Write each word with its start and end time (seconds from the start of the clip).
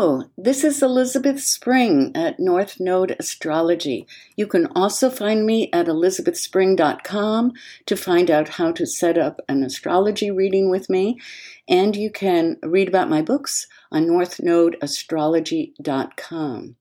Hello, 0.00 0.24
this 0.38 0.64
is 0.64 0.82
Elizabeth 0.82 1.42
Spring 1.42 2.12
at 2.14 2.40
North 2.40 2.80
Node 2.80 3.14
Astrology. 3.18 4.06
You 4.34 4.46
can 4.46 4.66
also 4.74 5.10
find 5.10 5.44
me 5.44 5.68
at 5.74 5.88
elizabethspring.com 5.88 7.52
to 7.84 7.96
find 7.96 8.30
out 8.30 8.48
how 8.48 8.72
to 8.72 8.86
set 8.86 9.18
up 9.18 9.42
an 9.46 9.62
astrology 9.62 10.30
reading 10.30 10.70
with 10.70 10.88
me, 10.88 11.20
and 11.68 11.94
you 11.94 12.10
can 12.10 12.56
read 12.62 12.88
about 12.88 13.10
my 13.10 13.20
books 13.20 13.66
on 13.92 14.06
northnodeastrology.com. 14.06 16.76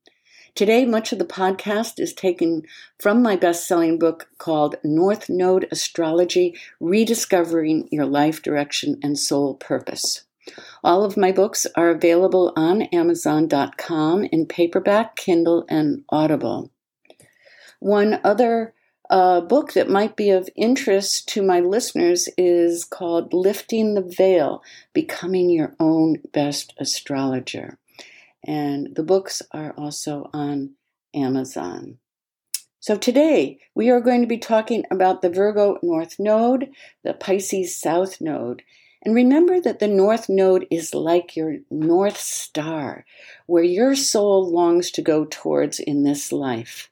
Today, 0.55 0.85
much 0.85 1.11
of 1.11 1.19
the 1.19 1.25
podcast 1.25 1.99
is 1.99 2.13
taken 2.13 2.63
from 2.99 3.21
my 3.21 3.35
best 3.35 3.67
selling 3.67 3.99
book 3.99 4.29
called 4.37 4.77
North 4.81 5.29
Node 5.29 5.67
Astrology 5.73 6.57
Rediscovering 6.79 7.89
Your 7.91 8.05
Life 8.05 8.41
Direction 8.41 8.97
and 9.03 9.19
Soul 9.19 9.55
Purpose. 9.55 10.23
All 10.83 11.03
of 11.03 11.17
my 11.17 11.31
books 11.31 11.67
are 11.75 11.89
available 11.89 12.53
on 12.55 12.83
Amazon.com 12.83 14.23
in 14.25 14.45
paperback, 14.45 15.15
Kindle, 15.15 15.65
and 15.69 16.03
Audible. 16.09 16.71
One 17.79 18.19
other 18.23 18.73
uh, 19.09 19.41
book 19.41 19.73
that 19.73 19.89
might 19.89 20.15
be 20.15 20.29
of 20.29 20.49
interest 20.55 21.27
to 21.29 21.41
my 21.41 21.59
listeners 21.59 22.29
is 22.37 22.85
called 22.85 23.33
Lifting 23.33 23.95
the 23.95 24.01
Veil 24.01 24.61
Becoming 24.93 25.49
Your 25.49 25.75
Own 25.79 26.17
Best 26.31 26.73
Astrologer. 26.77 27.79
And 28.45 28.95
the 28.95 29.03
books 29.03 29.41
are 29.51 29.73
also 29.77 30.29
on 30.33 30.75
Amazon. 31.13 31.97
So 32.79 32.95
today 32.95 33.59
we 33.75 33.89
are 33.89 33.99
going 33.99 34.21
to 34.21 34.27
be 34.27 34.37
talking 34.37 34.85
about 34.89 35.21
the 35.21 35.29
Virgo 35.29 35.77
North 35.81 36.15
Node, 36.19 36.69
the 37.03 37.13
Pisces 37.13 37.75
South 37.75 38.21
Node, 38.21 38.63
and 39.01 39.15
remember 39.15 39.61
that 39.61 39.79
the 39.79 39.87
North 39.87 40.27
Node 40.27 40.67
is 40.69 40.93
like 40.93 41.35
your 41.35 41.57
North 41.71 42.17
Star, 42.17 43.05
where 43.45 43.63
your 43.63 43.95
soul 43.95 44.49
longs 44.49 44.91
to 44.91 45.01
go 45.01 45.25
towards 45.25 45.79
in 45.79 46.03
this 46.03 46.31
life. 46.31 46.89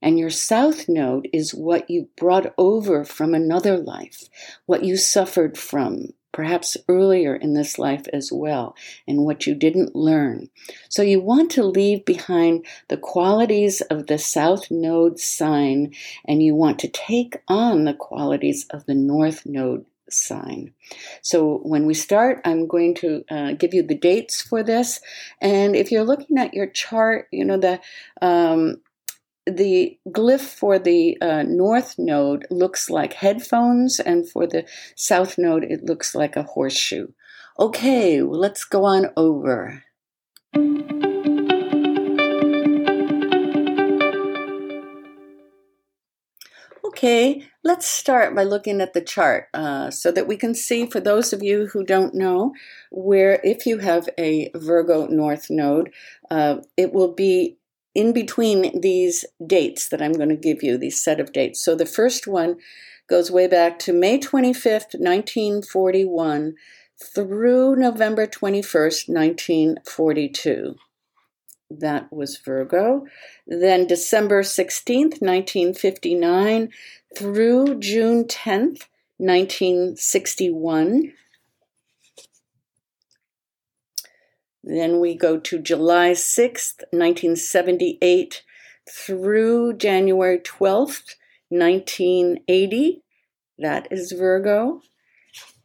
And 0.00 0.18
your 0.18 0.30
South 0.30 0.88
Node 0.88 1.28
is 1.32 1.54
what 1.54 1.88
you 1.88 2.08
brought 2.16 2.52
over 2.58 3.04
from 3.04 3.34
another 3.34 3.78
life, 3.78 4.28
what 4.66 4.84
you 4.84 4.96
suffered 4.96 5.56
from, 5.56 6.12
perhaps 6.32 6.76
earlier 6.88 7.36
in 7.36 7.54
this 7.54 7.78
life 7.78 8.06
as 8.12 8.30
well, 8.32 8.74
and 9.06 9.24
what 9.24 9.46
you 9.46 9.54
didn't 9.54 9.94
learn. 9.94 10.50
So 10.88 11.02
you 11.02 11.20
want 11.20 11.50
to 11.52 11.62
leave 11.62 12.04
behind 12.04 12.66
the 12.88 12.98
qualities 12.98 13.80
of 13.82 14.06
the 14.06 14.18
South 14.18 14.70
Node 14.70 15.18
sign, 15.18 15.94
and 16.26 16.42
you 16.42 16.54
want 16.54 16.78
to 16.80 16.88
take 16.88 17.36
on 17.48 17.84
the 17.84 17.94
qualities 17.94 18.66
of 18.70 18.84
the 18.86 18.94
North 18.94 19.46
Node 19.46 19.86
sign. 20.10 20.72
So 21.22 21.58
when 21.62 21.86
we 21.86 21.94
start, 21.94 22.40
I'm 22.44 22.66
going 22.66 22.94
to 22.96 23.24
uh, 23.30 23.52
give 23.52 23.74
you 23.74 23.82
the 23.82 23.96
dates 23.96 24.42
for 24.42 24.62
this. 24.62 25.00
And 25.40 25.74
if 25.74 25.90
you're 25.90 26.04
looking 26.04 26.38
at 26.38 26.54
your 26.54 26.66
chart, 26.66 27.28
you 27.32 27.44
know, 27.44 27.58
the 27.58 27.80
um, 28.20 28.76
the 29.46 29.98
glyph 30.08 30.40
for 30.40 30.78
the 30.78 31.18
uh, 31.20 31.42
north 31.42 31.96
node 31.98 32.46
looks 32.50 32.88
like 32.88 33.12
headphones, 33.12 34.00
and 34.00 34.28
for 34.28 34.46
the 34.46 34.64
south 34.96 35.36
node, 35.36 35.64
it 35.64 35.84
looks 35.84 36.14
like 36.14 36.36
a 36.36 36.42
horseshoe. 36.42 37.08
Okay, 37.58 38.22
well, 38.22 38.40
let's 38.40 38.64
go 38.64 38.84
on 38.84 39.10
over. 39.16 39.84
Okay, 46.84 47.46
let's 47.64 47.88
start 47.88 48.34
by 48.34 48.44
looking 48.44 48.82
at 48.82 48.92
the 48.92 49.00
chart 49.00 49.48
uh, 49.54 49.90
so 49.90 50.12
that 50.12 50.28
we 50.28 50.36
can 50.36 50.54
see, 50.54 50.86
for 50.86 51.00
those 51.00 51.32
of 51.32 51.42
you 51.42 51.66
who 51.68 51.82
don't 51.82 52.14
know, 52.14 52.52
where 52.90 53.40
if 53.42 53.64
you 53.64 53.78
have 53.78 54.08
a 54.18 54.50
Virgo 54.54 55.06
North 55.06 55.48
node, 55.48 55.90
uh, 56.30 56.58
it 56.76 56.92
will 56.92 57.12
be 57.12 57.56
in 57.94 58.12
between 58.12 58.80
these 58.80 59.24
dates 59.44 59.88
that 59.88 60.02
I'm 60.02 60.12
going 60.12 60.28
to 60.28 60.36
give 60.36 60.62
you, 60.62 60.76
these 60.76 61.02
set 61.02 61.20
of 61.20 61.32
dates. 61.32 61.64
So 61.64 61.74
the 61.74 61.86
first 61.86 62.26
one 62.26 62.56
goes 63.08 63.30
way 63.30 63.46
back 63.46 63.78
to 63.80 63.92
May 63.92 64.18
25th, 64.18 64.98
1941 64.98 66.54
through 67.02 67.76
November 67.76 68.26
21st, 68.26 69.08
1942 69.08 70.76
that 71.80 72.12
was 72.12 72.36
Virgo. 72.38 73.06
Then 73.46 73.86
December 73.86 74.42
16th, 74.42 75.20
1959 75.20 76.70
through 77.16 77.78
June 77.80 78.24
10th, 78.24 78.86
1961. 79.18 81.12
Then 84.62 84.98
we 84.98 85.14
go 85.14 85.38
to 85.38 85.58
July 85.58 86.12
6th, 86.12 86.80
1978 86.90 88.42
through 88.90 89.74
January 89.74 90.38
12th, 90.38 91.16
1980. 91.50 93.02
That 93.58 93.88
is 93.90 94.12
Virgo. 94.12 94.80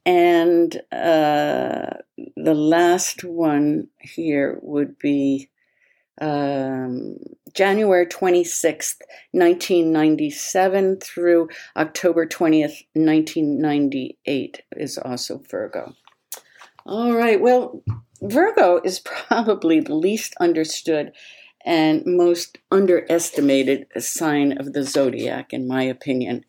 And 0.06 0.76
uh, 0.92 1.92
the 2.36 2.54
last 2.54 3.24
one 3.24 3.88
here 4.00 4.60
would 4.62 4.98
be 4.98 5.50
um, 6.20 7.18
January 7.54 8.06
26th, 8.06 9.02
1997 9.32 10.98
through 10.98 11.50
October 11.76 12.26
20th, 12.26 12.84
1998 12.94 14.62
is 14.76 14.98
also 14.98 15.42
Virgo. 15.50 15.94
All 16.86 17.14
right, 17.14 17.40
well, 17.40 17.84
Virgo 18.22 18.82
is 18.84 19.00
probably 19.28 19.80
the 19.80 19.96
least 19.96 20.36
understood 20.40 21.12
and 21.66 22.04
most 22.06 22.58
underestimated 22.72 23.86
sign 23.98 24.58
of 24.58 24.74
the 24.74 24.84
zodiac, 24.84 25.54
in 25.54 25.68
my 25.68 25.84
opinion. 25.84 26.46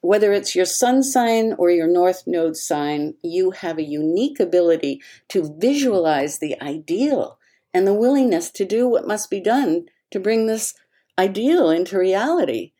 Whether 0.00 0.32
it's 0.32 0.56
your 0.56 0.64
sun 0.64 1.02
sign 1.02 1.54
or 1.58 1.70
your 1.70 1.86
north 1.86 2.24
node 2.26 2.56
sign, 2.56 3.14
you 3.22 3.52
have 3.52 3.78
a 3.78 3.84
unique 3.84 4.40
ability 4.40 5.00
to 5.28 5.54
visualize 5.58 6.38
the 6.38 6.60
ideal 6.60 7.38
and 7.74 7.86
the 7.86 7.94
willingness 7.94 8.50
to 8.50 8.64
do 8.64 8.88
what 8.88 9.06
must 9.06 9.30
be 9.30 9.40
done 9.40 9.86
to 10.10 10.20
bring 10.20 10.46
this 10.46 10.74
ideal 11.18 11.70
into 11.70 11.98
reality. 11.98 12.72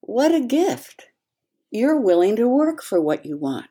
What 0.00 0.34
a 0.34 0.40
gift! 0.40 1.06
You're 1.70 2.00
willing 2.00 2.36
to 2.36 2.48
work 2.48 2.82
for 2.82 3.00
what 3.00 3.24
you 3.24 3.36
want. 3.36 3.66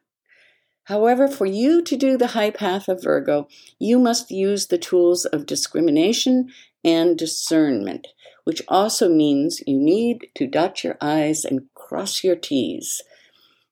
However, 0.86 1.28
for 1.28 1.46
you 1.46 1.84
to 1.84 1.96
do 1.96 2.18
the 2.18 2.28
high 2.28 2.50
path 2.50 2.88
of 2.88 3.04
Virgo, 3.04 3.48
you 3.78 4.00
must 4.00 4.32
use 4.32 4.68
the 4.68 4.78
tools 4.78 5.26
of 5.26 5.46
discrimination 5.46 6.50
and 6.84 7.18
discernment, 7.18 8.08
which 8.44 8.62
also 8.68 9.08
means 9.08 9.62
you 9.68 9.78
need 9.78 10.30
to 10.36 10.48
dot 10.48 10.84
your 10.84 10.98
I's 11.00 11.46
and 11.46 11.72
cross 11.76 12.24
your 12.24 12.36
T's. 12.36 13.04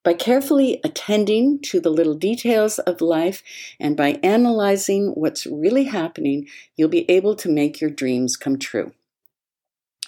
By 0.04 0.14
carefully 0.14 0.80
attending 0.84 1.60
to 1.64 1.80
the 1.80 1.90
little 1.90 2.16
details 2.16 2.80
of 2.80 3.02
life 3.02 3.44
and 3.80 3.98
by 3.98 4.20
analyzing 4.24 5.10
what's 5.16 5.46
really 5.46 5.86
happening, 5.86 6.48
you'll 6.76 6.90
be 6.90 7.10
able 7.10 7.36
to 7.36 7.50
make 7.50 7.82
your 7.82 7.90
dreams 7.90 8.38
come 8.38 8.58
true. 8.58 8.94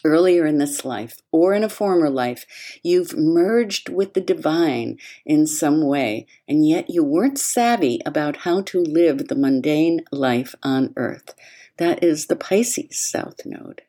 Earlier 0.06 0.46
in 0.46 0.60
this 0.60 0.86
life 0.86 1.20
or 1.32 1.54
in 1.54 1.66
a 1.66 1.70
former 1.70 2.10
life, 2.10 2.46
you've 2.82 3.18
merged 3.18 3.90
with 3.90 4.14
the 4.14 4.22
divine 4.22 4.98
in 5.26 5.46
some 5.46 5.86
way, 5.86 6.26
and 6.48 6.66
yet 6.66 6.90
you 6.90 7.04
weren't 7.04 7.38
savvy 7.38 8.00
about 8.06 8.38
how 8.38 8.62
to 8.62 8.80
live 8.80 9.28
the 9.28 9.36
mundane 9.36 10.06
life 10.14 10.56
on 10.64 10.94
earth. 10.96 11.36
That 11.78 12.02
is 12.02 12.28
the 12.28 12.38
Pisces 12.38 12.98
South 12.98 13.46
Node 13.46 13.82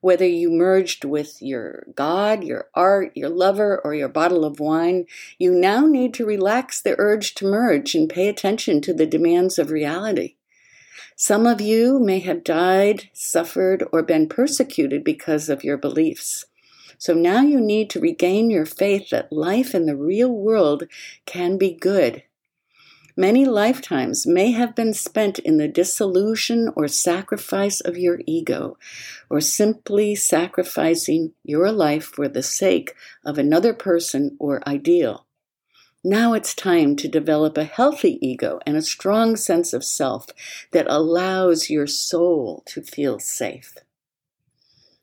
whether 0.00 0.26
you 0.26 0.50
merged 0.50 1.04
with 1.04 1.42
your 1.42 1.86
God, 1.94 2.44
your 2.44 2.68
art, 2.74 3.16
your 3.16 3.28
lover, 3.28 3.80
or 3.84 3.94
your 3.94 4.08
bottle 4.08 4.44
of 4.44 4.60
wine, 4.60 5.06
you 5.38 5.52
now 5.52 5.86
need 5.86 6.14
to 6.14 6.26
relax 6.26 6.80
the 6.80 6.94
urge 6.98 7.34
to 7.36 7.46
merge 7.46 7.94
and 7.94 8.08
pay 8.08 8.28
attention 8.28 8.80
to 8.82 8.94
the 8.94 9.06
demands 9.06 9.58
of 9.58 9.70
reality. 9.70 10.36
Some 11.16 11.46
of 11.46 11.60
you 11.60 11.98
may 11.98 12.20
have 12.20 12.44
died, 12.44 13.10
suffered, 13.12 13.84
or 13.92 14.02
been 14.02 14.28
persecuted 14.28 15.02
because 15.02 15.48
of 15.48 15.64
your 15.64 15.76
beliefs. 15.76 16.44
So 16.96 17.12
now 17.14 17.42
you 17.42 17.60
need 17.60 17.90
to 17.90 18.00
regain 18.00 18.50
your 18.50 18.66
faith 18.66 19.10
that 19.10 19.32
life 19.32 19.74
in 19.74 19.86
the 19.86 19.96
real 19.96 20.30
world 20.30 20.84
can 21.26 21.58
be 21.58 21.72
good 21.72 22.22
Many 23.20 23.44
lifetimes 23.46 24.28
may 24.28 24.52
have 24.52 24.76
been 24.76 24.94
spent 24.94 25.40
in 25.40 25.56
the 25.56 25.66
dissolution 25.66 26.70
or 26.76 26.86
sacrifice 26.86 27.80
of 27.80 27.98
your 27.98 28.20
ego, 28.28 28.78
or 29.28 29.40
simply 29.40 30.14
sacrificing 30.14 31.32
your 31.42 31.72
life 31.72 32.04
for 32.04 32.28
the 32.28 32.44
sake 32.44 32.94
of 33.24 33.36
another 33.36 33.74
person 33.74 34.36
or 34.38 34.62
ideal. 34.68 35.26
Now 36.04 36.32
it's 36.32 36.54
time 36.54 36.94
to 36.94 37.08
develop 37.08 37.58
a 37.58 37.64
healthy 37.64 38.24
ego 38.24 38.60
and 38.64 38.76
a 38.76 38.82
strong 38.82 39.34
sense 39.34 39.72
of 39.72 39.82
self 39.82 40.28
that 40.70 40.86
allows 40.88 41.68
your 41.68 41.88
soul 41.88 42.62
to 42.66 42.82
feel 42.82 43.18
safe. 43.18 43.74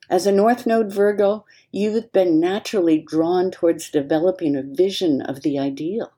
As 0.10 0.26
a 0.26 0.32
North 0.32 0.66
Node 0.66 0.90
Virgo, 0.90 1.44
you've 1.70 2.14
been 2.14 2.40
naturally 2.40 2.98
drawn 2.98 3.52
towards 3.52 3.90
developing 3.90 4.56
a 4.56 4.64
vision 4.64 5.22
of 5.22 5.42
the 5.42 5.60
ideal 5.60 6.14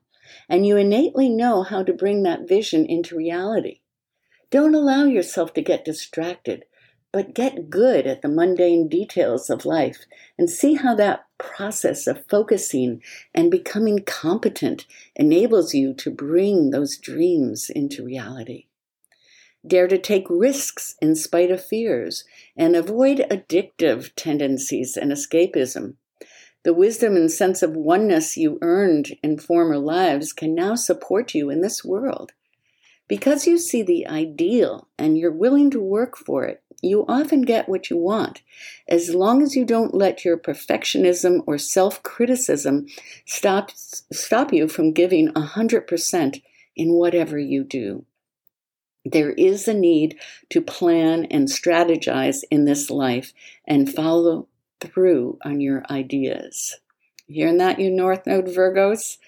and 0.48 0.66
you 0.66 0.76
innately 0.76 1.28
know 1.28 1.62
how 1.62 1.82
to 1.82 1.92
bring 1.92 2.22
that 2.22 2.48
vision 2.48 2.86
into 2.86 3.16
reality. 3.16 3.80
Don't 4.50 4.74
allow 4.74 5.04
yourself 5.04 5.52
to 5.54 5.62
get 5.62 5.84
distracted, 5.84 6.64
but 7.12 7.34
get 7.34 7.70
good 7.70 8.06
at 8.06 8.22
the 8.22 8.28
mundane 8.28 8.88
details 8.88 9.50
of 9.50 9.64
life 9.64 10.04
and 10.38 10.48
see 10.48 10.74
how 10.74 10.94
that 10.94 11.24
process 11.38 12.06
of 12.06 12.26
focusing 12.28 13.02
and 13.34 13.50
becoming 13.50 14.00
competent 14.04 14.86
enables 15.16 15.74
you 15.74 15.94
to 15.94 16.10
bring 16.10 16.70
those 16.70 16.98
dreams 16.98 17.70
into 17.70 18.04
reality. 18.04 18.66
Dare 19.66 19.88
to 19.88 19.98
take 19.98 20.26
risks 20.30 20.96
in 21.02 21.14
spite 21.14 21.50
of 21.50 21.64
fears 21.64 22.24
and 22.56 22.76
avoid 22.76 23.26
addictive 23.30 24.12
tendencies 24.14 24.96
and 24.96 25.10
escapism. 25.10 25.94
The 26.64 26.74
wisdom 26.74 27.16
and 27.16 27.30
sense 27.30 27.62
of 27.62 27.76
oneness 27.76 28.36
you 28.36 28.58
earned 28.62 29.16
in 29.22 29.38
former 29.38 29.78
lives 29.78 30.32
can 30.32 30.54
now 30.54 30.74
support 30.74 31.34
you 31.34 31.50
in 31.50 31.60
this 31.60 31.84
world. 31.84 32.32
Because 33.06 33.46
you 33.46 33.58
see 33.58 33.82
the 33.82 34.06
ideal 34.06 34.88
and 34.98 35.16
you're 35.16 35.32
willing 35.32 35.70
to 35.70 35.80
work 35.80 36.16
for 36.16 36.44
it, 36.44 36.62
you 36.82 37.04
often 37.08 37.42
get 37.42 37.68
what 37.68 37.90
you 37.90 37.96
want, 37.96 38.42
as 38.86 39.14
long 39.14 39.42
as 39.42 39.56
you 39.56 39.64
don't 39.64 39.94
let 39.94 40.24
your 40.24 40.36
perfectionism 40.36 41.42
or 41.46 41.58
self 41.58 42.02
criticism 42.02 42.86
stop, 43.24 43.70
stop 43.72 44.52
you 44.52 44.68
from 44.68 44.92
giving 44.92 45.28
100% 45.28 46.42
in 46.76 46.92
whatever 46.92 47.38
you 47.38 47.64
do. 47.64 48.04
There 49.04 49.30
is 49.30 49.66
a 49.66 49.74
need 49.74 50.18
to 50.50 50.60
plan 50.60 51.24
and 51.30 51.48
strategize 51.48 52.42
in 52.50 52.64
this 52.64 52.90
life 52.90 53.32
and 53.66 53.92
follow 53.92 54.47
through 54.80 55.38
on 55.44 55.60
your 55.60 55.84
ideas. 55.90 56.76
Hearing 57.26 57.58
that, 57.58 57.78
you 57.78 57.90
North 57.90 58.26
Node 58.26 58.46
Virgos? 58.46 59.18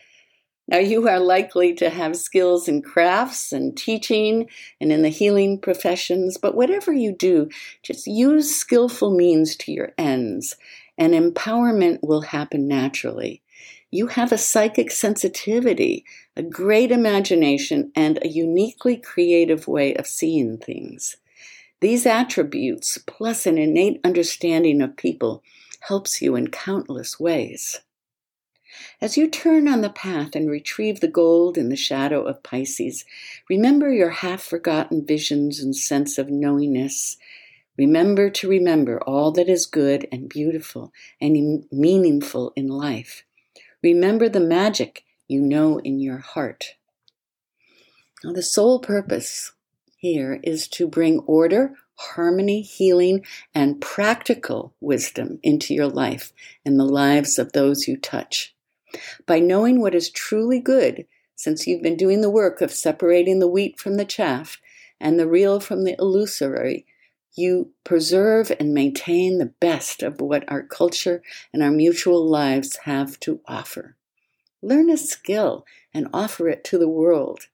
Now, 0.70 0.78
you 0.78 1.08
are 1.08 1.18
likely 1.18 1.74
to 1.74 1.90
have 1.90 2.14
skills 2.14 2.68
in 2.68 2.80
crafts 2.82 3.52
and 3.52 3.76
teaching 3.76 4.48
and 4.80 4.92
in 4.92 5.02
the 5.02 5.08
healing 5.08 5.58
professions, 5.58 6.38
but 6.38 6.54
whatever 6.54 6.92
you 6.92 7.12
do, 7.12 7.48
just 7.82 8.06
use 8.06 8.54
skillful 8.54 9.10
means 9.10 9.56
to 9.56 9.72
your 9.72 9.92
ends, 9.98 10.56
and 10.96 11.12
empowerment 11.12 11.98
will 12.02 12.20
happen 12.20 12.68
naturally. 12.68 13.42
You 13.90 14.06
have 14.06 14.30
a 14.30 14.38
psychic 14.38 14.92
sensitivity, 14.92 16.04
a 16.36 16.42
great 16.44 16.92
imagination, 16.92 17.90
and 17.96 18.20
a 18.22 18.28
uniquely 18.28 18.96
creative 18.96 19.66
way 19.66 19.94
of 19.94 20.06
seeing 20.06 20.56
things. 20.56 21.16
These 21.80 22.04
attributes, 22.04 22.98
plus 22.98 23.46
an 23.46 23.56
innate 23.56 24.00
understanding 24.04 24.82
of 24.82 24.96
people, 24.96 25.42
helps 25.80 26.20
you 26.20 26.36
in 26.36 26.48
countless 26.48 27.18
ways. 27.18 27.80
As 29.00 29.16
you 29.16 29.28
turn 29.28 29.66
on 29.66 29.80
the 29.80 29.90
path 29.90 30.36
and 30.36 30.50
retrieve 30.50 31.00
the 31.00 31.08
gold 31.08 31.56
in 31.56 31.70
the 31.70 31.76
shadow 31.76 32.22
of 32.22 32.42
Pisces, 32.42 33.04
remember 33.48 33.90
your 33.90 34.10
half 34.10 34.42
forgotten 34.42 35.04
visions 35.04 35.58
and 35.58 35.74
sense 35.74 36.18
of 36.18 36.28
knowingness. 36.28 37.16
Remember 37.78 38.28
to 38.28 38.48
remember 38.48 39.02
all 39.04 39.32
that 39.32 39.48
is 39.48 39.64
good 39.64 40.06
and 40.12 40.28
beautiful 40.28 40.92
and 41.20 41.64
meaningful 41.72 42.52
in 42.54 42.68
life. 42.68 43.24
Remember 43.82 44.28
the 44.28 44.38
magic 44.38 45.04
you 45.26 45.40
know 45.40 45.78
in 45.78 45.98
your 45.98 46.18
heart. 46.18 46.74
Now, 48.22 48.32
the 48.32 48.42
sole 48.42 48.80
purpose 48.80 49.52
here 50.00 50.40
is 50.42 50.66
to 50.66 50.88
bring 50.88 51.18
order, 51.20 51.74
harmony, 51.94 52.62
healing, 52.62 53.22
and 53.54 53.82
practical 53.82 54.74
wisdom 54.80 55.38
into 55.42 55.74
your 55.74 55.88
life 55.88 56.32
and 56.64 56.80
the 56.80 56.84
lives 56.84 57.38
of 57.38 57.52
those 57.52 57.86
you 57.86 57.98
touch. 57.98 58.54
By 59.26 59.40
knowing 59.40 59.78
what 59.78 59.94
is 59.94 60.10
truly 60.10 60.58
good, 60.58 61.04
since 61.36 61.66
you've 61.66 61.82
been 61.82 61.98
doing 61.98 62.22
the 62.22 62.30
work 62.30 62.62
of 62.62 62.72
separating 62.72 63.40
the 63.40 63.48
wheat 63.48 63.78
from 63.78 63.98
the 63.98 64.06
chaff 64.06 64.58
and 64.98 65.18
the 65.18 65.28
real 65.28 65.60
from 65.60 65.84
the 65.84 65.96
illusory, 65.98 66.86
you 67.36 67.72
preserve 67.84 68.50
and 68.58 68.72
maintain 68.72 69.36
the 69.36 69.52
best 69.60 70.02
of 70.02 70.22
what 70.22 70.50
our 70.50 70.62
culture 70.62 71.22
and 71.52 71.62
our 71.62 71.70
mutual 71.70 72.26
lives 72.26 72.78
have 72.84 73.20
to 73.20 73.40
offer. 73.46 73.96
Learn 74.62 74.88
a 74.88 74.96
skill 74.96 75.66
and 75.92 76.08
offer 76.12 76.48
it 76.48 76.64
to 76.64 76.78
the 76.78 76.88
world. 76.88 77.48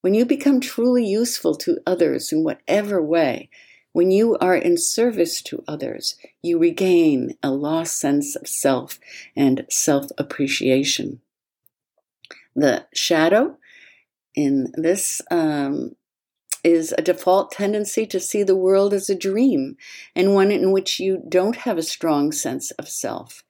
When 0.00 0.14
you 0.14 0.24
become 0.24 0.60
truly 0.60 1.06
useful 1.06 1.54
to 1.56 1.78
others 1.86 2.32
in 2.32 2.42
whatever 2.42 3.02
way, 3.02 3.50
when 3.92 4.10
you 4.10 4.36
are 4.38 4.54
in 4.54 4.78
service 4.78 5.42
to 5.42 5.64
others, 5.66 6.16
you 6.42 6.58
regain 6.58 7.36
a 7.42 7.50
lost 7.50 7.98
sense 7.98 8.36
of 8.36 8.48
self 8.48 8.98
and 9.36 9.66
self 9.68 10.06
appreciation. 10.16 11.20
The 12.54 12.86
shadow 12.94 13.58
in 14.34 14.72
this 14.74 15.20
um, 15.30 15.96
is 16.62 16.94
a 16.96 17.02
default 17.02 17.52
tendency 17.52 18.06
to 18.06 18.20
see 18.20 18.42
the 18.42 18.56
world 18.56 18.94
as 18.94 19.10
a 19.10 19.14
dream 19.14 19.76
and 20.14 20.34
one 20.34 20.50
in 20.50 20.72
which 20.72 21.00
you 21.00 21.22
don't 21.28 21.56
have 21.56 21.78
a 21.78 21.82
strong 21.82 22.32
sense 22.32 22.70
of 22.72 22.88
self. 22.88 23.42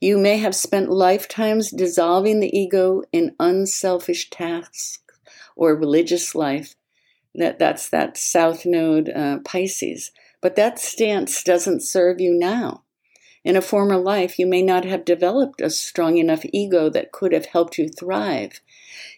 You 0.00 0.16
may 0.16 0.38
have 0.38 0.54
spent 0.54 0.90
lifetimes 0.90 1.70
dissolving 1.70 2.40
the 2.40 2.56
ego 2.56 3.02
in 3.12 3.34
unselfish 3.38 4.30
tasks 4.30 5.00
or 5.60 5.76
religious 5.76 6.34
life 6.34 6.74
that 7.34 7.58
that's 7.58 7.88
that 7.90 8.16
South 8.16 8.66
Node 8.66 9.10
uh, 9.10 9.38
Pisces. 9.44 10.10
But 10.40 10.56
that 10.56 10.78
stance 10.78 11.44
doesn't 11.44 11.82
serve 11.82 12.20
you 12.20 12.34
now. 12.34 12.82
In 13.44 13.56
a 13.56 13.62
former 13.62 13.96
life, 13.96 14.38
you 14.38 14.46
may 14.46 14.62
not 14.62 14.84
have 14.84 15.04
developed 15.04 15.60
a 15.60 15.70
strong 15.70 16.16
enough 16.16 16.44
ego 16.52 16.90
that 16.90 17.12
could 17.12 17.32
have 17.32 17.46
helped 17.46 17.78
you 17.78 17.88
thrive. 17.88 18.60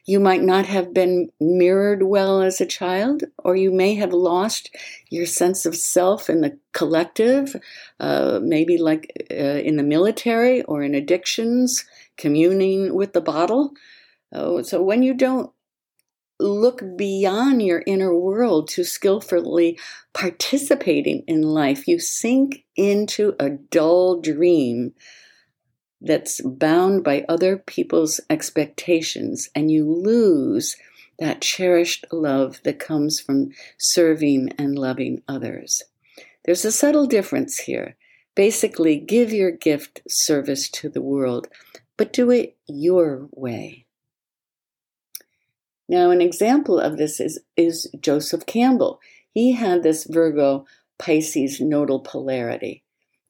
You 0.04 0.20
might 0.20 0.42
not 0.42 0.66
have 0.66 0.92
been 0.92 1.30
mirrored 1.40 2.02
well 2.02 2.42
as 2.42 2.60
a 2.60 2.66
child, 2.66 3.24
or 3.38 3.56
you 3.56 3.72
may 3.72 3.94
have 3.94 4.12
lost 4.12 4.74
your 5.10 5.26
sense 5.26 5.64
of 5.64 5.76
self 5.76 6.28
in 6.28 6.40
the 6.40 6.58
collective, 6.72 7.56
uh, 7.98 8.40
maybe 8.42 8.78
like 8.78 9.12
uh, 9.30 9.34
in 9.34 9.76
the 9.76 9.82
military 9.82 10.62
or 10.62 10.82
in 10.82 10.94
addictions, 10.94 11.84
communing 12.16 12.94
with 12.94 13.12
the 13.12 13.20
bottle. 13.20 13.72
Oh, 14.32 14.62
so 14.62 14.82
when 14.82 15.02
you 15.02 15.14
don't 15.14 15.52
look 16.42 16.82
beyond 16.96 17.62
your 17.62 17.82
inner 17.86 18.14
world 18.14 18.68
to 18.70 18.84
skillfully 18.84 19.78
participating 20.12 21.24
in 21.26 21.42
life. 21.42 21.86
You 21.86 21.98
sink 21.98 22.64
into 22.76 23.34
a 23.38 23.50
dull 23.50 24.20
dream 24.20 24.94
that's 26.00 26.40
bound 26.40 27.04
by 27.04 27.24
other 27.28 27.56
people's 27.56 28.20
expectations, 28.28 29.48
and 29.54 29.70
you 29.70 29.84
lose 29.90 30.76
that 31.18 31.40
cherished 31.40 32.04
love 32.10 32.60
that 32.64 32.78
comes 32.78 33.20
from 33.20 33.50
serving 33.78 34.50
and 34.58 34.76
loving 34.76 35.22
others. 35.28 35.82
There's 36.44 36.64
a 36.64 36.72
subtle 36.72 37.06
difference 37.06 37.58
here. 37.60 37.96
Basically, 38.34 38.98
give 38.98 39.32
your 39.32 39.52
gift 39.52 40.00
service 40.08 40.68
to 40.70 40.88
the 40.88 41.02
world, 41.02 41.48
but 41.96 42.12
do 42.12 42.30
it 42.30 42.56
your 42.66 43.28
way. 43.30 43.86
Now, 45.92 46.10
an 46.10 46.22
example 46.22 46.80
of 46.80 46.96
this 46.96 47.20
is, 47.20 47.38
is 47.54 47.86
Joseph 48.00 48.46
Campbell. 48.46 48.98
He 49.30 49.52
had 49.52 49.82
this 49.82 50.04
Virgo 50.04 50.64
Pisces 50.98 51.60
nodal 51.60 52.00
polarity. 52.00 52.82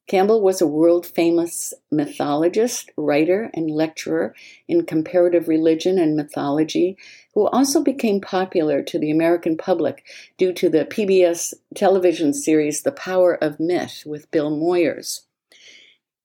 Campbell 0.07 0.41
was 0.41 0.61
a 0.61 0.67
world 0.67 1.05
famous 1.05 1.73
mythologist, 1.91 2.89
writer, 2.95 3.51
and 3.53 3.69
lecturer 3.69 4.33
in 4.69 4.85
comparative 4.85 5.49
religion 5.49 5.99
and 5.99 6.15
mythology, 6.15 6.97
who 7.33 7.47
also 7.47 7.83
became 7.83 8.21
popular 8.21 8.81
to 8.81 8.97
the 8.97 9.11
American 9.11 9.57
public 9.57 10.05
due 10.37 10.53
to 10.53 10.69
the 10.69 10.85
PBS 10.85 11.53
television 11.75 12.33
series 12.33 12.83
The 12.83 12.93
Power 12.93 13.33
of 13.43 13.59
Myth 13.59 14.03
with 14.05 14.31
Bill 14.31 14.51
Moyers. 14.51 15.23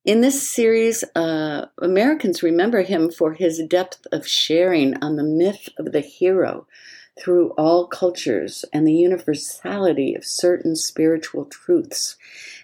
In 0.08 0.22
this 0.22 0.48
series, 0.48 1.04
uh, 1.14 1.66
Americans 1.82 2.42
remember 2.42 2.80
him 2.80 3.10
for 3.10 3.34
his 3.34 3.60
depth 3.68 4.06
of 4.10 4.26
sharing 4.26 4.96
on 5.04 5.16
the 5.16 5.22
myth 5.22 5.68
of 5.76 5.92
the 5.92 6.00
hero 6.00 6.66
through 7.20 7.50
all 7.58 7.86
cultures 7.86 8.64
and 8.72 8.88
the 8.88 8.94
universality 8.94 10.14
of 10.14 10.24
certain 10.24 10.76
spiritual 10.76 11.44
truths 11.44 12.16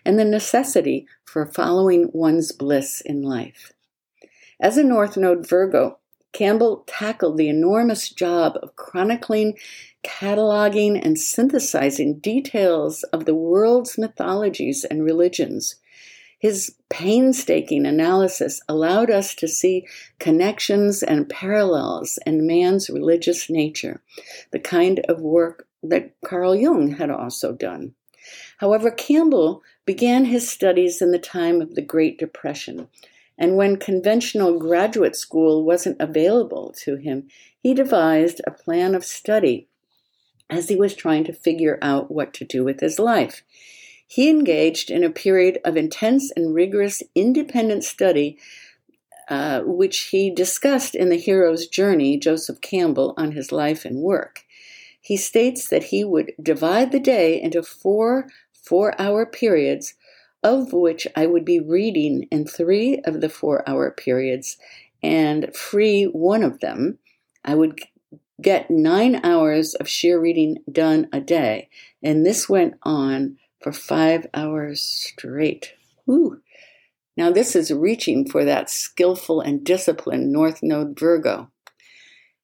and 0.06 0.18
the 0.18 0.24
necessity 0.24 1.06
for 1.26 1.44
following 1.44 2.08
one's 2.14 2.50
bliss 2.50 3.02
in 3.02 3.20
life. 3.20 3.74
As 4.58 4.78
a 4.78 4.82
North 4.82 5.18
Node 5.18 5.46
Virgo, 5.46 5.98
Campbell 6.32 6.82
tackled 6.86 7.36
the 7.36 7.50
enormous 7.50 8.08
job 8.08 8.56
of 8.62 8.74
chronicling, 8.76 9.58
cataloging, 10.02 10.98
and 11.04 11.18
synthesizing 11.18 12.20
details 12.20 13.02
of 13.12 13.26
the 13.26 13.34
world's 13.34 13.98
mythologies 13.98 14.82
and 14.82 15.04
religions 15.04 15.76
his 16.44 16.74
painstaking 16.90 17.86
analysis 17.86 18.60
allowed 18.68 19.10
us 19.10 19.34
to 19.34 19.48
see 19.48 19.86
connections 20.18 21.02
and 21.02 21.26
parallels 21.26 22.18
in 22.26 22.46
man's 22.46 22.90
religious 22.90 23.48
nature, 23.48 24.02
the 24.50 24.58
kind 24.58 25.00
of 25.08 25.22
work 25.22 25.66
that 25.82 26.12
Carl 26.22 26.54
Jung 26.54 26.96
had 26.96 27.08
also 27.08 27.54
done. 27.54 27.94
However, 28.58 28.90
Campbell 28.90 29.62
began 29.86 30.26
his 30.26 30.46
studies 30.46 31.00
in 31.00 31.12
the 31.12 31.18
time 31.18 31.62
of 31.62 31.76
the 31.76 31.80
Great 31.80 32.18
Depression, 32.18 32.88
and 33.38 33.56
when 33.56 33.78
conventional 33.78 34.58
graduate 34.58 35.16
school 35.16 35.64
wasn't 35.64 35.98
available 35.98 36.74
to 36.80 36.96
him, 36.96 37.26
he 37.58 37.72
devised 37.72 38.42
a 38.46 38.50
plan 38.50 38.94
of 38.94 39.06
study 39.06 39.66
as 40.50 40.68
he 40.68 40.76
was 40.76 40.94
trying 40.94 41.24
to 41.24 41.32
figure 41.32 41.78
out 41.80 42.10
what 42.10 42.34
to 42.34 42.44
do 42.44 42.62
with 42.62 42.80
his 42.80 42.98
life. 42.98 43.42
He 44.06 44.28
engaged 44.28 44.90
in 44.90 45.02
a 45.02 45.11
period 45.11 45.58
of 45.64 45.76
intense 45.76 46.30
and 46.37 46.54
rigorous 46.54 47.02
independent 47.14 47.84
study, 47.84 48.38
uh, 49.28 49.62
which 49.62 50.08
he 50.11 50.30
discussed 50.30 50.94
in 50.94 51.08
The 51.08 51.16
Hero's 51.16 51.66
Journey, 51.66 52.18
Joseph 52.18 52.61
Campbell, 52.61 53.14
on 53.16 53.32
his 53.32 53.50
life 53.50 53.84
and 53.84 53.99
work. 53.99 54.44
He 55.00 55.16
states 55.16 55.68
that 55.68 55.84
he 55.84 56.04
would 56.04 56.32
divide 56.42 56.92
the 56.92 57.00
day 57.00 57.40
into 57.40 57.62
four 57.62 58.28
four 58.64 58.99
hour 58.99 59.26
periods, 59.26 59.94
of 60.42 60.73
which 60.73 61.06
I 61.14 61.26
would 61.26 61.44
be 61.44 61.61
reading 61.61 62.26
in 62.30 62.46
three 62.46 63.00
of 63.04 63.20
the 63.20 63.28
four 63.28 63.68
hour 63.68 63.90
periods 63.90 64.56
and 65.02 65.54
free 65.54 66.04
one 66.04 66.42
of 66.42 66.61
them. 66.61 66.99
I 67.44 67.54
would 67.54 67.80
get 68.40 68.70
nine 68.70 69.20
hours 69.25 69.75
of 69.75 69.88
sheer 69.88 70.18
reading 70.18 70.58
done 70.70 71.08
a 71.12 71.20
day. 71.20 71.68
And 72.02 72.25
this 72.25 72.49
went 72.49 72.75
on 72.82 73.37
for 73.64 73.73
five 73.73 74.26
hours 74.35 74.83
straight. 74.83 75.73
Whew. 76.04 76.42
Now, 77.16 77.30
this 77.30 77.56
is 77.56 77.73
reaching 77.73 78.28
for 78.28 78.44
that 78.44 78.68
skillful 78.68 79.40
and 79.40 79.64
disciplined 79.64 80.30
North 80.30 80.62
Node 80.62 81.00
Virgo. 81.00 81.49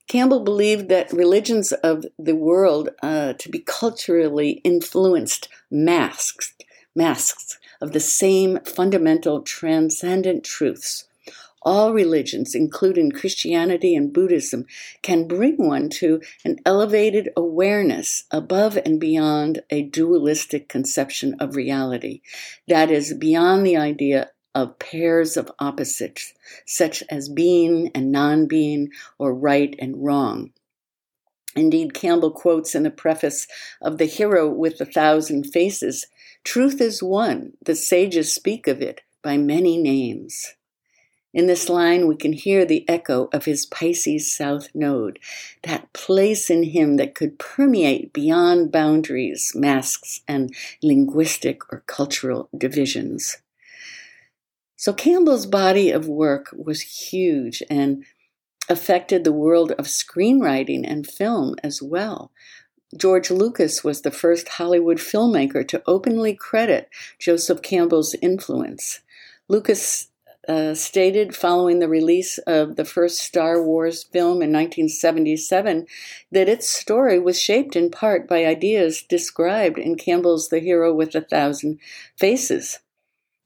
Campbell 0.08 0.40
believed 0.40 0.88
that 0.88 1.12
religions 1.12 1.72
of 1.72 2.06
the 2.18 2.34
world 2.34 2.88
uh, 3.02 3.34
to 3.34 3.50
be 3.50 3.58
culturally 3.58 4.62
influenced 4.64 5.50
masks, 5.70 6.54
masks 6.96 7.58
of 7.82 7.92
the 7.92 8.00
same 8.00 8.58
fundamental 8.64 9.42
transcendent 9.42 10.42
truths 10.42 11.04
all 11.62 11.92
religions, 11.92 12.54
including 12.54 13.10
Christianity 13.10 13.94
and 13.94 14.12
Buddhism, 14.12 14.66
can 15.02 15.28
bring 15.28 15.56
one 15.56 15.88
to 15.90 16.20
an 16.44 16.56
elevated 16.64 17.28
awareness 17.36 18.24
above 18.30 18.78
and 18.84 19.00
beyond 19.00 19.62
a 19.70 19.82
dualistic 19.82 20.68
conception 20.68 21.34
of 21.40 21.56
reality. 21.56 22.22
That 22.68 22.90
is, 22.90 23.14
beyond 23.14 23.66
the 23.66 23.76
idea 23.76 24.30
of 24.54 24.78
pairs 24.78 25.36
of 25.36 25.50
opposites, 25.58 26.32
such 26.66 27.02
as 27.08 27.28
being 27.28 27.90
and 27.94 28.10
non 28.10 28.46
being, 28.46 28.90
or 29.18 29.34
right 29.34 29.74
and 29.78 30.04
wrong. 30.04 30.50
Indeed, 31.56 31.94
Campbell 31.94 32.30
quotes 32.30 32.74
in 32.74 32.84
the 32.84 32.90
preface 32.90 33.46
of 33.82 33.98
The 33.98 34.04
Hero 34.06 34.48
with 34.48 34.80
a 34.80 34.84
Thousand 34.84 35.44
Faces 35.44 36.06
Truth 36.44 36.80
is 36.80 37.02
one, 37.02 37.52
the 37.62 37.74
sages 37.74 38.32
speak 38.32 38.66
of 38.66 38.80
it 38.80 39.02
by 39.22 39.36
many 39.36 39.76
names. 39.76 40.54
In 41.32 41.46
this 41.46 41.68
line, 41.68 42.08
we 42.08 42.16
can 42.16 42.32
hear 42.32 42.64
the 42.64 42.88
echo 42.88 43.28
of 43.32 43.44
his 43.44 43.64
Pisces 43.64 44.34
South 44.34 44.68
Node, 44.74 45.20
that 45.62 45.92
place 45.92 46.50
in 46.50 46.64
him 46.64 46.96
that 46.96 47.14
could 47.14 47.38
permeate 47.38 48.12
beyond 48.12 48.72
boundaries, 48.72 49.52
masks, 49.54 50.22
and 50.26 50.52
linguistic 50.82 51.72
or 51.72 51.84
cultural 51.86 52.48
divisions. 52.56 53.38
So 54.74 54.92
Campbell's 54.92 55.46
body 55.46 55.90
of 55.90 56.08
work 56.08 56.48
was 56.52 56.80
huge 56.80 57.62
and 57.70 58.04
affected 58.68 59.22
the 59.22 59.32
world 59.32 59.72
of 59.72 59.86
screenwriting 59.86 60.84
and 60.84 61.06
film 61.06 61.54
as 61.62 61.80
well. 61.82 62.32
George 62.96 63.30
Lucas 63.30 63.84
was 63.84 64.02
the 64.02 64.10
first 64.10 64.48
Hollywood 64.48 64.98
filmmaker 64.98 65.66
to 65.68 65.82
openly 65.86 66.34
credit 66.34 66.88
Joseph 67.20 67.62
Campbell's 67.62 68.16
influence. 68.20 69.00
Lucas 69.48 70.08
uh, 70.48 70.74
stated 70.74 71.36
following 71.36 71.78
the 71.78 71.88
release 71.88 72.38
of 72.38 72.76
the 72.76 72.84
first 72.84 73.18
Star 73.18 73.62
Wars 73.62 74.02
film 74.04 74.42
in 74.42 74.52
1977 74.52 75.86
that 76.32 76.48
its 76.48 76.68
story 76.68 77.18
was 77.18 77.40
shaped 77.40 77.76
in 77.76 77.90
part 77.90 78.28
by 78.28 78.44
ideas 78.44 79.02
described 79.02 79.78
in 79.78 79.96
Campbell's 79.96 80.48
The 80.48 80.60
Hero 80.60 80.94
with 80.94 81.14
a 81.14 81.20
Thousand 81.20 81.78
Faces. 82.16 82.78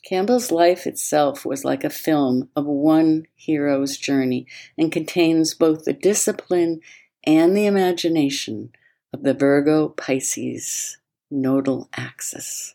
Campbell's 0.04 0.50
life 0.50 0.86
itself 0.86 1.46
was 1.46 1.64
like 1.64 1.82
a 1.82 1.90
film 1.90 2.50
of 2.54 2.66
one 2.66 3.26
hero's 3.34 3.96
journey 3.96 4.46
and 4.76 4.92
contains 4.92 5.54
both 5.54 5.84
the 5.84 5.94
discipline 5.94 6.80
and 7.24 7.56
the 7.56 7.66
imagination 7.66 8.70
of 9.12 9.22
the 9.22 9.34
Virgo 9.34 9.88
Pisces 9.88 10.98
nodal 11.30 11.88
axis. 11.96 12.74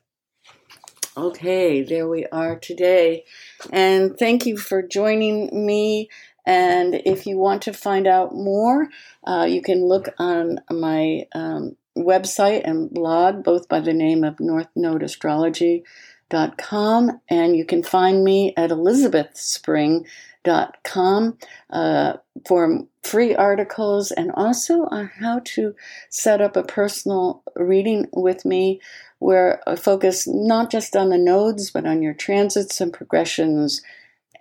Okay, 1.19 1.81
there 1.81 2.07
we 2.07 2.25
are 2.27 2.55
today. 2.55 3.25
And 3.73 4.17
thank 4.17 4.45
you 4.45 4.55
for 4.55 4.81
joining 4.81 5.65
me. 5.65 6.09
And 6.45 6.95
if 6.95 7.27
you 7.27 7.37
want 7.37 7.63
to 7.63 7.73
find 7.73 8.07
out 8.07 8.33
more, 8.33 8.87
uh, 9.27 9.45
you 9.49 9.61
can 9.61 9.83
look 9.83 10.07
on 10.17 10.61
my 10.71 11.27
um, 11.35 11.75
website 11.97 12.61
and 12.63 12.89
blog, 12.89 13.43
both 13.43 13.67
by 13.67 13.81
the 13.81 13.91
name 13.91 14.23
of 14.23 14.39
North 14.39 14.69
Node 14.77 15.03
Astrology.com, 15.03 17.21
and 17.29 17.57
you 17.57 17.65
can 17.65 17.83
find 17.83 18.23
me 18.23 18.53
at 18.55 18.69
elizabethspring.com 18.69 21.37
uh, 21.69 22.13
for 22.47 22.79
free 23.03 23.35
articles 23.35 24.11
and 24.11 24.31
also 24.35 24.85
on 24.85 25.11
how 25.19 25.41
to 25.43 25.75
set 26.09 26.39
up 26.41 26.55
a 26.55 26.63
personal 26.63 27.43
reading 27.57 28.07
with 28.13 28.45
me 28.45 28.79
where 29.19 29.61
I 29.67 29.75
focus 29.75 30.27
not 30.27 30.71
just 30.71 30.95
on 30.95 31.09
the 31.09 31.17
nodes, 31.17 31.71
but 31.71 31.85
on 31.85 32.01
your 32.01 32.13
transits 32.13 32.81
and 32.81 32.91
progressions 32.91 33.81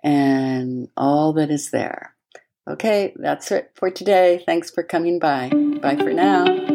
and 0.03 0.89
all 0.97 1.33
that 1.33 1.51
is 1.51 1.71
there. 1.71 2.15
Okay, 2.67 3.13
that's 3.15 3.51
it 3.51 3.71
for 3.75 3.89
today. 3.89 4.43
Thanks 4.45 4.69
for 4.69 4.83
coming 4.83 5.19
by. 5.19 5.49
Bye 5.81 5.95
for 5.95 6.13
now. 6.13 6.68